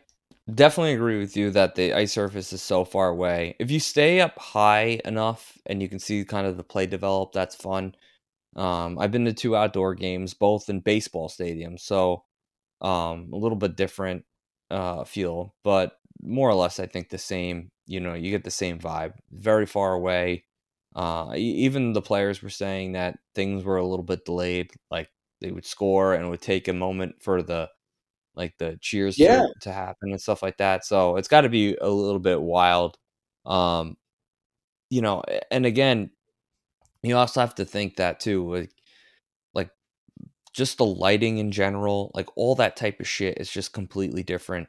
[0.53, 3.57] definitely agree with you that the ice surface is so far away.
[3.59, 7.33] If you stay up high enough and you can see kind of the play develop,
[7.33, 7.95] that's fun.
[8.55, 12.25] Um, I've been to two outdoor games, both in baseball stadiums, so
[12.81, 14.25] um, a little bit different
[14.71, 17.71] uh, feel, but more or less, I think the same.
[17.87, 19.15] You know, you get the same vibe.
[19.31, 20.45] Very far away.
[20.95, 24.71] Uh, even the players were saying that things were a little bit delayed.
[24.91, 25.09] Like
[25.41, 27.69] they would score and it would take a moment for the
[28.35, 29.43] like the cheers yeah.
[29.43, 30.85] to, to happen and stuff like that.
[30.85, 32.97] So it's got to be a little bit wild.
[33.45, 33.97] Um,
[34.91, 36.11] you know, and again,
[37.03, 38.73] you also have to think that too, like,
[39.55, 39.71] like
[40.55, 44.69] just the lighting in general, like all that type of shit is just completely different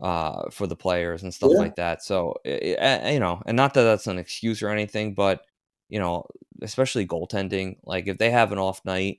[0.00, 1.58] uh, for the players and stuff yeah.
[1.58, 2.02] like that.
[2.02, 5.42] So, you know, and not that that's an excuse or anything, but
[5.88, 6.24] you know,
[6.62, 9.18] especially goaltending, like if they have an off night,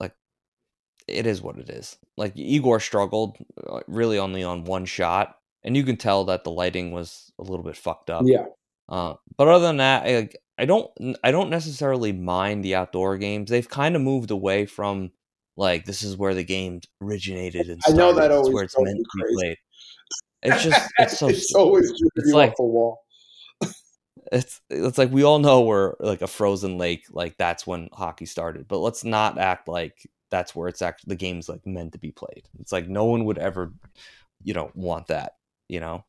[0.00, 0.14] like
[1.06, 1.96] it is what it is.
[2.16, 6.50] Like Igor struggled uh, really only on one shot, and you can tell that the
[6.50, 8.22] lighting was a little bit fucked up.
[8.24, 8.46] Yeah.
[8.88, 10.90] Uh, but other than that, I, I don't
[11.22, 13.50] I don't necessarily mind the outdoor games.
[13.50, 15.12] They've kind of moved away from
[15.56, 18.98] like this is where the game originated and I know that always where it's meant
[18.98, 19.56] to be played.
[20.44, 22.98] It's just it's so it's always it's like a wall.
[24.32, 28.26] it's it's like we all know we're like a frozen lake like that's when hockey
[28.26, 31.98] started but let's not act like that's where it's actually the game's like meant to
[31.98, 32.48] be played.
[32.58, 33.72] It's like no one would ever,
[34.42, 35.34] you know, want that,
[35.68, 36.04] you know.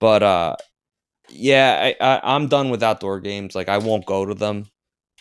[0.00, 0.56] But uh,
[1.28, 3.54] yeah, I, I I'm done with outdoor games.
[3.54, 4.66] Like I won't go to them.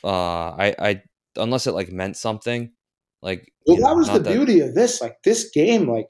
[0.03, 1.01] Uh, I I
[1.36, 2.71] unless it like meant something.
[3.21, 4.32] Like well, that know, was the that...
[4.34, 5.01] beauty of this.
[5.01, 6.10] Like this game, like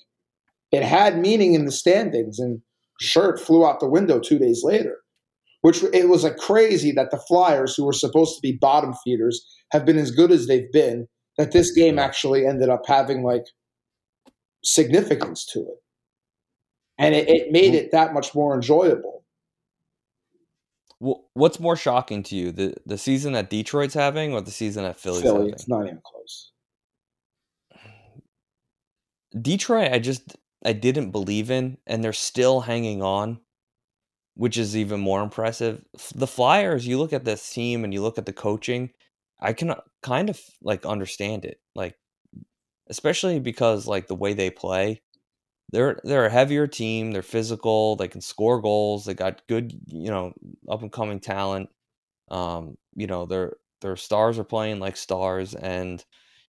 [0.72, 2.62] it had meaning in the standings, and
[3.00, 4.98] sure, it flew out the window two days later.
[5.62, 9.44] Which it was like crazy that the Flyers, who were supposed to be bottom feeders,
[9.72, 13.44] have been as good as they've been that this game actually ended up having like
[14.64, 15.82] significance to it.
[17.00, 19.26] And it, it made it that much more enjoyable.
[21.00, 24.84] Well, what's more shocking to you, the the season that Detroit's having, or the season
[24.84, 25.54] that Philly's Philly, having?
[25.54, 26.52] It's not even close.
[29.42, 33.40] Detroit, I just I didn't believe in, and they're still hanging on,
[34.36, 35.84] which is even more impressive.
[36.16, 38.92] The Flyers, you look at this team and you look at the coaching,
[39.40, 41.96] I can uh, kind of like understand it, like
[42.90, 45.02] especially because like the way they play,
[45.72, 47.12] they're they're a heavier team.
[47.12, 47.96] They're physical.
[47.98, 49.06] They can score goals.
[49.06, 50.34] They got good, you know,
[50.70, 51.70] up and coming talent.
[52.32, 56.04] Um, you know, their their stars are playing like stars, and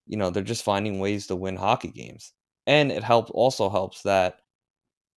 [0.06, 2.32] you know they're just finding ways to win hockey games.
[2.68, 4.38] And it helps also helps that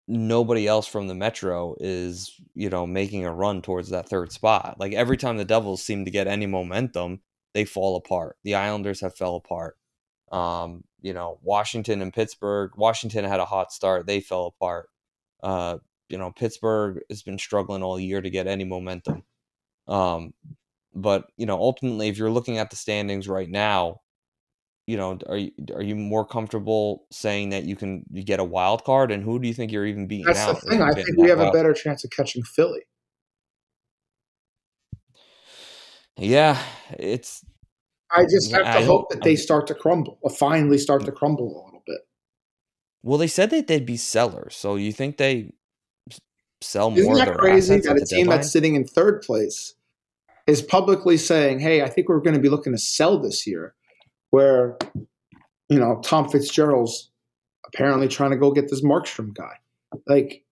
[0.07, 4.75] nobody else from the metro is you know making a run towards that third spot
[4.79, 7.21] like every time the devils seem to get any momentum
[7.53, 8.37] they fall apart.
[8.43, 9.77] The Islanders have fell apart.
[10.31, 12.71] Um, you know, Washington and Pittsburgh.
[12.77, 14.07] Washington had a hot start.
[14.07, 14.89] They fell apart.
[15.43, 15.77] Uh,
[16.09, 19.23] you know, Pittsburgh has been struggling all year to get any momentum.
[19.87, 20.33] Um,
[20.93, 24.01] but you know, ultimately, if you're looking at the standings right now,
[24.87, 28.43] you know, are you are you more comfortable saying that you can you get a
[28.43, 29.11] wild card?
[29.11, 30.61] And who do you think you're even beating That's out?
[30.61, 30.81] the thing.
[30.81, 32.81] I think we have a better chance of catching Philly.
[36.17, 36.61] Yeah,
[36.99, 37.43] it's.
[38.11, 41.05] I just have to I hope that they start to crumble, or finally start mm.
[41.05, 42.01] to crumble a little bit.
[43.03, 45.53] Well, they said that they'd be sellers, so you think they
[46.61, 46.99] sell more?
[46.99, 49.73] Isn't that their crazy that a team that's sitting in third place
[50.47, 53.73] is publicly saying, "Hey, I think we're going to be looking to sell this year,"
[54.31, 54.77] where
[55.69, 57.11] you know Tom Fitzgerald's
[57.67, 59.53] apparently trying to go get this Markstrom guy.
[60.07, 60.43] Like,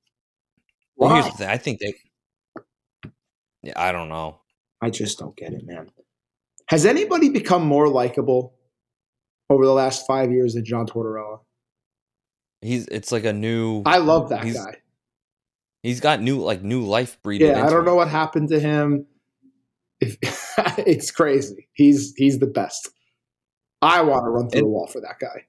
[0.96, 1.22] Well, why?
[1.22, 1.50] here's the thing.
[1.50, 1.94] I think they.
[3.64, 4.40] Yeah, I don't know.
[4.82, 5.90] I just don't get it, man.
[6.68, 8.54] Has anybody become more likable
[9.50, 11.40] over the last five years than John Tortorella?
[12.62, 13.84] He's it's like a new.
[13.86, 14.76] I love that He's guy.
[15.84, 17.48] he's got new like new life breathing.
[17.48, 17.86] Yeah, I don't him.
[17.86, 19.06] know what happened to him.
[20.00, 20.18] If,
[20.86, 21.68] it's crazy.
[21.74, 22.90] He's he's the best.
[23.82, 25.46] I want to run through And- the wall for that guy.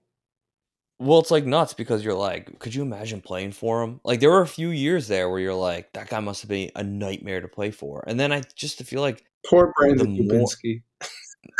[0.98, 4.00] Well, it's like nuts because you're like, could you imagine playing for him?
[4.04, 6.70] Like there were a few years there where you're like, that guy must have been
[6.76, 8.04] a nightmare to play for.
[8.06, 10.82] And then I just feel like, Poor Brandon The more- Dubinsky.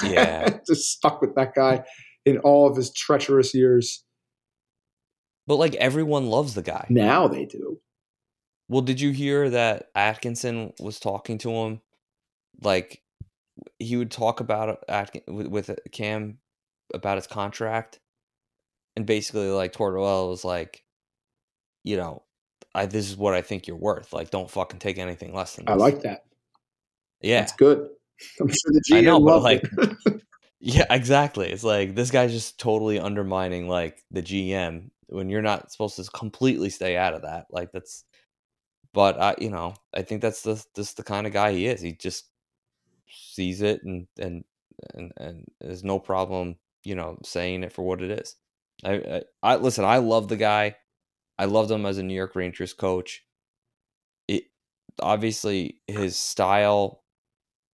[0.05, 0.59] yeah.
[0.67, 1.85] just stuck with that guy
[2.27, 4.05] in all of his treacherous years.
[5.47, 6.85] but like everyone loves the guy.
[6.91, 7.81] Now they do.
[8.69, 11.81] Well, did you hear that Atkinson was talking to him?
[12.63, 13.01] Like
[13.79, 16.39] he would talk about Atkin with, with Cam
[16.95, 18.01] about his contract,
[18.97, 20.85] and basically like Tortorella was like,
[21.85, 22.23] you know,
[22.75, 24.13] I this is what I think you're worth.
[24.13, 25.73] Like, don't fucking take anything less than this.
[25.73, 26.25] I like that.
[27.21, 27.89] Yeah, it's good.
[28.41, 30.23] I'm sure the GM I know, but, like, it.
[30.61, 31.51] yeah, exactly.
[31.51, 36.05] It's like this guy's just totally undermining like the GM when you're not supposed to
[36.05, 37.47] completely stay out of that.
[37.51, 38.05] Like that's,
[38.93, 41.81] but I, you know, I think that's the just the kind of guy he is.
[41.81, 42.27] He just
[43.09, 44.45] sees it and and
[44.95, 48.37] and and there's no problem, you know, saying it for what it is.
[48.85, 49.85] I, I, I listen.
[49.85, 50.77] I love the guy.
[51.39, 53.25] I loved him as a New York Rangers coach.
[54.29, 54.45] It
[55.01, 57.03] obviously his style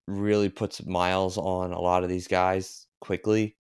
[0.07, 3.57] really puts miles on a lot of these guys quickly,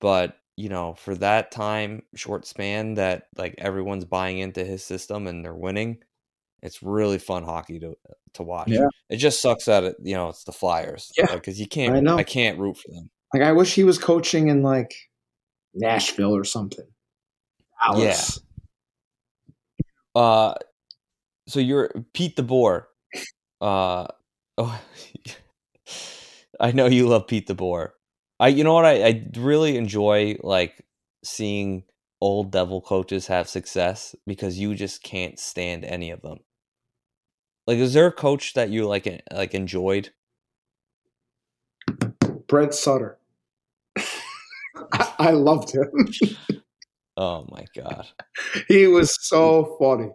[0.00, 5.26] but you know, for that time short span that like everyone's buying into his system
[5.26, 5.98] and they're winning,
[6.62, 7.96] it's really fun hockey to
[8.34, 8.68] to watch.
[8.68, 8.86] Yeah.
[9.08, 11.10] It just sucks that it, you know, it's the Flyers.
[11.16, 11.96] Yeah, because you can't.
[11.96, 12.16] I know.
[12.16, 13.10] I can't root for them.
[13.32, 14.94] Like I wish he was coaching in like
[15.74, 16.86] Nashville or something.
[17.80, 18.40] Dallas.
[20.14, 20.54] Uh,
[21.48, 22.84] so you're Pete DeBoer.
[23.60, 24.06] Uh,
[24.58, 24.80] oh,
[26.60, 27.90] I know you love Pete DeBoer.
[28.38, 28.84] I, you know what?
[28.84, 30.84] I, I really enjoy like
[31.24, 31.84] seeing
[32.20, 36.38] old Devil coaches have success because you just can't stand any of them.
[37.66, 40.10] Like, is there a coach that you like like enjoyed?
[42.48, 43.18] Brent Sutter.
[44.92, 45.90] I, I loved him.
[47.16, 48.06] Oh my god!
[48.68, 50.08] he was so funny.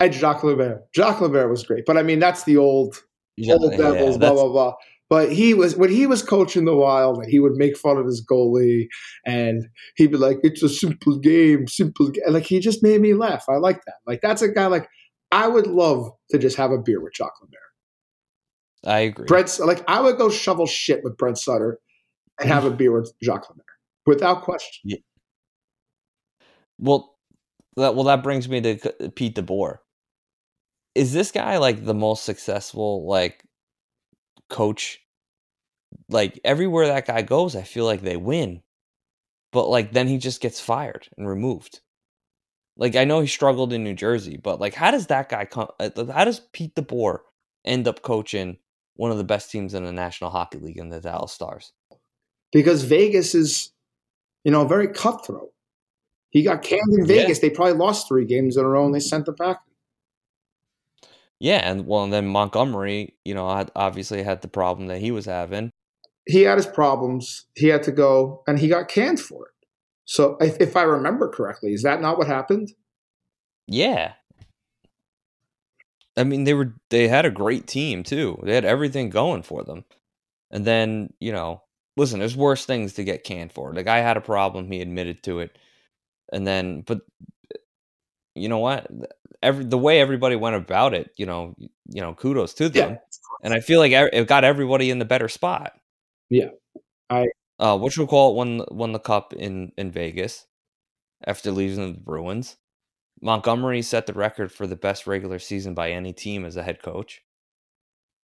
[0.00, 0.82] And Jacques Lemaire.
[0.94, 1.84] Jacques Lemaire was great.
[1.86, 2.96] But I mean, that's the old
[3.36, 4.74] Yeah, old yeah, Devils, blah blah blah.
[5.08, 8.24] But he was when he was coaching the Wild, he would make fun of his
[8.24, 8.86] goalie,
[9.24, 12.24] and he'd be like, "It's a simple game, simple." Game.
[12.28, 13.44] Like he just made me laugh.
[13.48, 13.96] I like that.
[14.06, 14.66] Like that's a guy.
[14.66, 14.88] Like
[15.30, 17.60] I would love to just have a beer with Jacques Lemaire.
[18.84, 19.26] I agree.
[19.26, 21.78] Brent, like I would go shovel shit with Brent Sutter
[22.40, 23.64] and have a beer with Jacques Lemaire
[24.06, 24.82] without question.
[26.78, 27.16] Well,
[27.76, 29.78] that well that brings me to Pete DeBoer.
[30.94, 33.44] Is this guy like the most successful like
[34.50, 35.00] coach?
[36.08, 38.62] Like everywhere that guy goes, I feel like they win,
[39.52, 41.80] but like then he just gets fired and removed.
[42.76, 45.68] Like I know he struggled in New Jersey, but like how does that guy come?
[45.80, 47.20] uh, How does Pete DeBoer
[47.64, 48.58] end up coaching
[48.96, 51.72] one of the best teams in the National Hockey League in the Dallas Stars?
[52.52, 53.71] because Vegas is,
[54.44, 55.52] you know, very cutthroat.
[56.30, 57.22] He got canned in Yeah.
[57.22, 57.38] Vegas.
[57.40, 59.60] They probably lost three games in a row, and they sent him back.
[61.38, 65.10] Yeah, and well, and then Montgomery, you know, had, obviously had the problem that he
[65.10, 65.70] was having.
[66.26, 67.46] He had his problems.
[67.56, 69.52] He had to go, and he got canned for it.
[70.04, 72.72] So, if, if I remember correctly, is that not what happened?
[73.66, 74.12] Yeah.
[76.16, 78.38] I mean, they were they had a great team too.
[78.42, 79.84] They had everything going for them.
[80.50, 81.62] And then, you know,
[81.96, 83.72] listen, there's worse things to get canned for.
[83.72, 85.56] The guy had a problem, he admitted to it.
[86.32, 87.00] And then but
[88.34, 88.86] you know what?
[89.42, 92.98] Every the way everybody went about it, you know, you know, kudos to them.
[93.42, 95.72] And I feel like it got everybody in the better spot.
[96.30, 96.50] Yeah.
[97.10, 97.28] I-
[97.58, 100.46] uh what you call it won won the cup in in Vegas
[101.26, 102.56] after losing the Bruins.
[103.20, 106.82] Montgomery set the record for the best regular season by any team as a head
[106.82, 107.22] coach.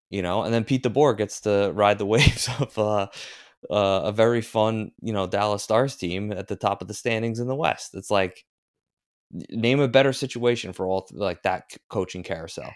[0.10, 3.07] You know, and then Pete DeBoer gets to ride the waves of uh
[3.70, 7.39] uh, a very fun, you know, Dallas Stars team at the top of the standings
[7.39, 7.95] in the West.
[7.95, 8.45] It's like
[9.51, 12.74] name a better situation for all like that coaching carousel.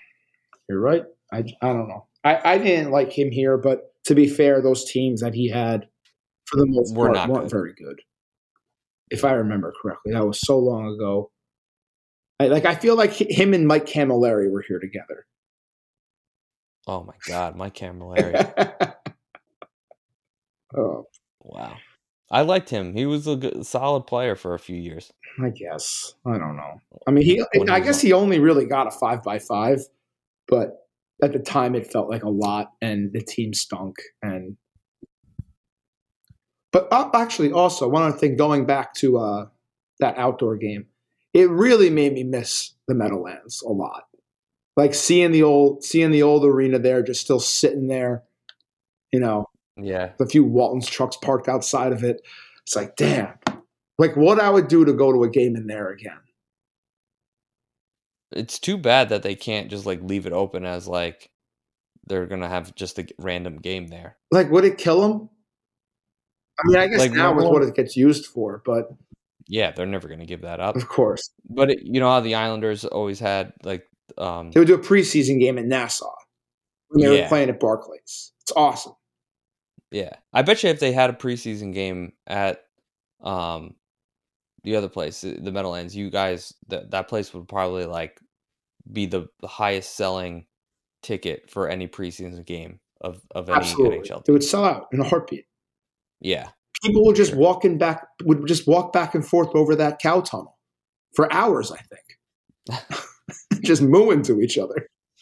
[0.69, 1.03] You're right.
[1.31, 2.07] I, I don't know.
[2.23, 5.87] I, I didn't like him here, but to be fair, those teams that he had
[6.45, 7.51] for the most Were part weren't good.
[7.51, 7.99] very good.
[9.09, 11.31] If I remember correctly, that was so long ago.
[12.39, 15.25] I, like I feel like him and Mike Cammalleri were here together.
[16.87, 18.93] Oh my God, Mike Cammalleri.
[20.77, 21.05] oh,
[21.41, 21.75] wow.
[22.33, 22.95] I liked him.
[22.95, 25.13] He was a good, solid player for a few years.
[25.39, 26.81] I guess I don't know.
[27.07, 27.43] I mean, he.
[27.55, 29.81] When I guess he only really got a five by five,
[30.47, 30.87] but
[31.21, 33.97] at the time it felt like a lot, and the team stunk.
[34.23, 34.57] And
[36.71, 39.45] but uh, actually, also one other thing, going back to uh,
[39.99, 40.87] that outdoor game,
[41.35, 44.05] it really made me miss the Meadowlands a lot.
[44.75, 48.23] Like seeing the old, seeing the old arena there, just still sitting there,
[49.11, 49.45] you know,
[49.77, 50.11] Yeah.
[50.19, 52.21] a few Walton's trucks parked outside of it.
[52.63, 53.33] It's like, damn,
[53.97, 56.17] like what I would do to go to a game in there again.
[58.31, 61.29] It's too bad that they can't just like leave it open as like
[62.07, 64.17] they're gonna have just a random game there.
[64.31, 65.29] Like, would it kill them?
[66.59, 68.89] I mean, I guess Like, now is what it gets used for, but
[69.47, 70.75] Yeah, they're never gonna give that up.
[70.75, 74.67] of course, But it, you know how the Islanders always had like um they would
[74.67, 76.13] do a preseason game in Nassau
[76.89, 78.31] when they were playing at Barclays.
[78.41, 78.93] It's awesome.
[79.93, 80.15] Yeah.
[80.33, 82.65] I bet you if they had a preseason game at
[83.21, 83.75] um
[84.63, 88.19] the other place, the Meadowlands, you guys that that place would probably like
[88.91, 90.45] be the, the highest selling
[91.01, 94.23] ticket for any preseason game of of any Absolutely, NHL.
[94.25, 94.33] Team.
[94.33, 95.45] would sell out in a heartbeat.
[96.21, 96.49] Yeah.
[96.81, 97.39] People would just Sure.
[97.39, 100.57] walk in back, would just walk back and forth over that cow tunnel
[101.15, 101.71] for hours.
[101.71, 102.87] I think,
[103.63, 104.87] just mooing to each other.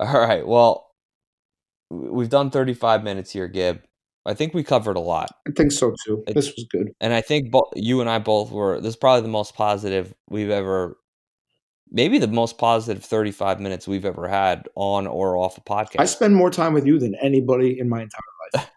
[0.00, 0.46] All right.
[0.46, 0.87] Well,
[1.90, 3.82] we've done 35 minutes here, Gib.
[4.26, 5.30] I think we covered a lot.
[5.46, 6.22] I think so too.
[6.26, 6.92] It- This was good.
[7.00, 10.12] And I think bo- you and I both were, this is probably the most positive
[10.28, 10.98] we've ever,
[11.90, 15.96] maybe the most positive 35 minutes we've ever had on or off a podcast.
[16.00, 18.20] I spend more time with you than anybody in my entire
[18.54, 18.70] life.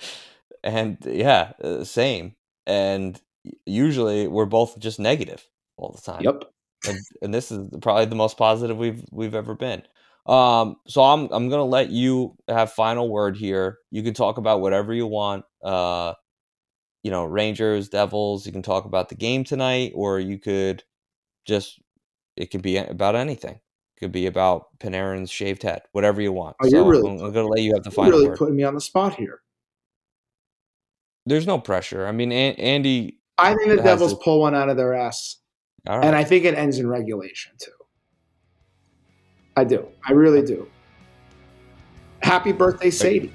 [0.64, 2.34] and yeah, uh, same.
[2.66, 3.20] And
[3.66, 5.46] usually we're both just negative
[5.76, 6.22] all the time.
[6.22, 6.44] Yep.
[6.88, 9.82] and, and this is probably the most positive we've we've ever been.
[10.28, 13.78] Um, so I'm I'm gonna let you have final word here.
[13.90, 15.44] You can talk about whatever you want.
[15.64, 16.12] Uh,
[17.02, 18.44] you know, Rangers, Devils.
[18.44, 20.84] You can talk about the game tonight, or you could
[21.46, 21.80] just
[22.36, 23.54] it could be about anything.
[23.54, 26.56] It could be about Panarin's shaved head, whatever you want.
[26.62, 28.38] Oh, you're so really I'm, I'm gonna let you have the You're final really word.
[28.38, 29.40] putting me on the spot here.
[31.26, 32.06] There's no pressure.
[32.06, 33.18] I mean, An- Andy.
[33.38, 35.36] I think the Devils pull one out of their ass,
[35.86, 36.06] All right.
[36.06, 37.70] and I think it ends in regulation too.
[39.58, 39.88] I do.
[40.06, 40.68] I really do.
[42.22, 43.32] Happy birthday, Sadie.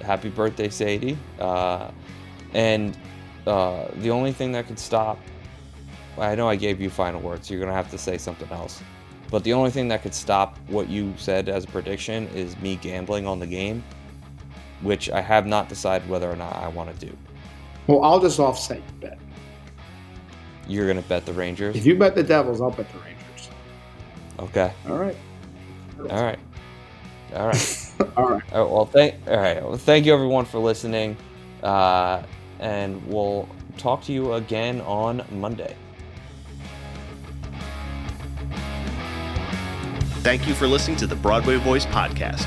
[0.00, 1.16] happy birthday, Sadie.
[1.38, 1.92] Uh,
[2.54, 2.98] and
[3.46, 5.20] uh, the only thing that could stop,
[6.18, 8.50] I know I gave you final words, so you're going to have to say something
[8.50, 8.82] else.
[9.30, 12.74] But the only thing that could stop what you said as a prediction is me
[12.74, 13.84] gambling on the game,
[14.82, 17.16] which I have not decided whether or not I want to do.
[17.86, 19.18] Well, I'll just offset your bet.
[20.66, 21.76] You're going to bet the Rangers?
[21.76, 23.19] If you bet the Devils, I'll bet the Rangers.
[24.40, 24.72] Okay.
[24.88, 25.16] All right.
[25.98, 26.38] All right.
[27.34, 27.92] All right.
[28.16, 28.42] All right.
[28.52, 29.62] All right, well, thank all right.
[29.62, 31.18] Well, thank you everyone for listening,
[31.62, 32.22] uh,
[32.58, 35.76] and we'll talk to you again on Monday.
[40.22, 42.46] Thank you for listening to the Broadway Boys Podcast.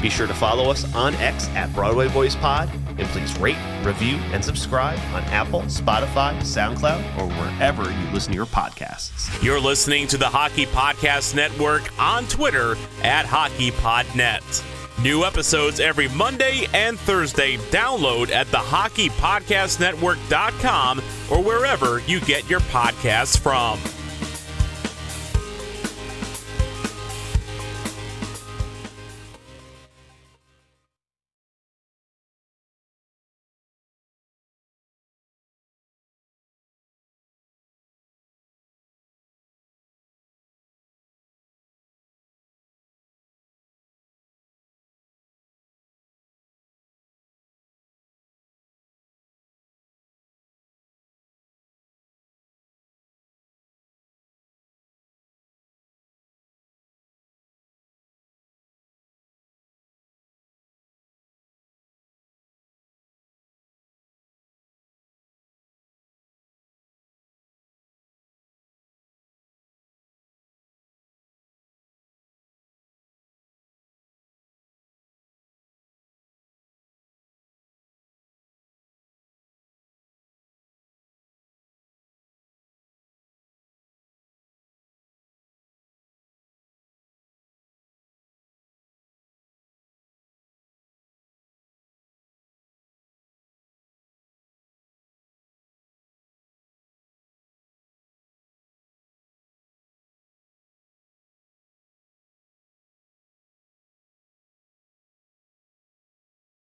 [0.00, 4.16] Be sure to follow us on X at Broadway Boys Pod, and please rate, review,
[4.32, 9.42] and subscribe on Apple, Spotify, SoundCloud, or wherever you listen to your podcasts.
[9.42, 14.64] You're listening to the Hockey Podcast Network on Twitter at HockeyPodNet.
[15.02, 17.56] New episodes every Monday and Thursday.
[17.70, 20.98] Download at the HockeyPodcastNetwork.com
[21.30, 23.80] or wherever you get your podcasts from.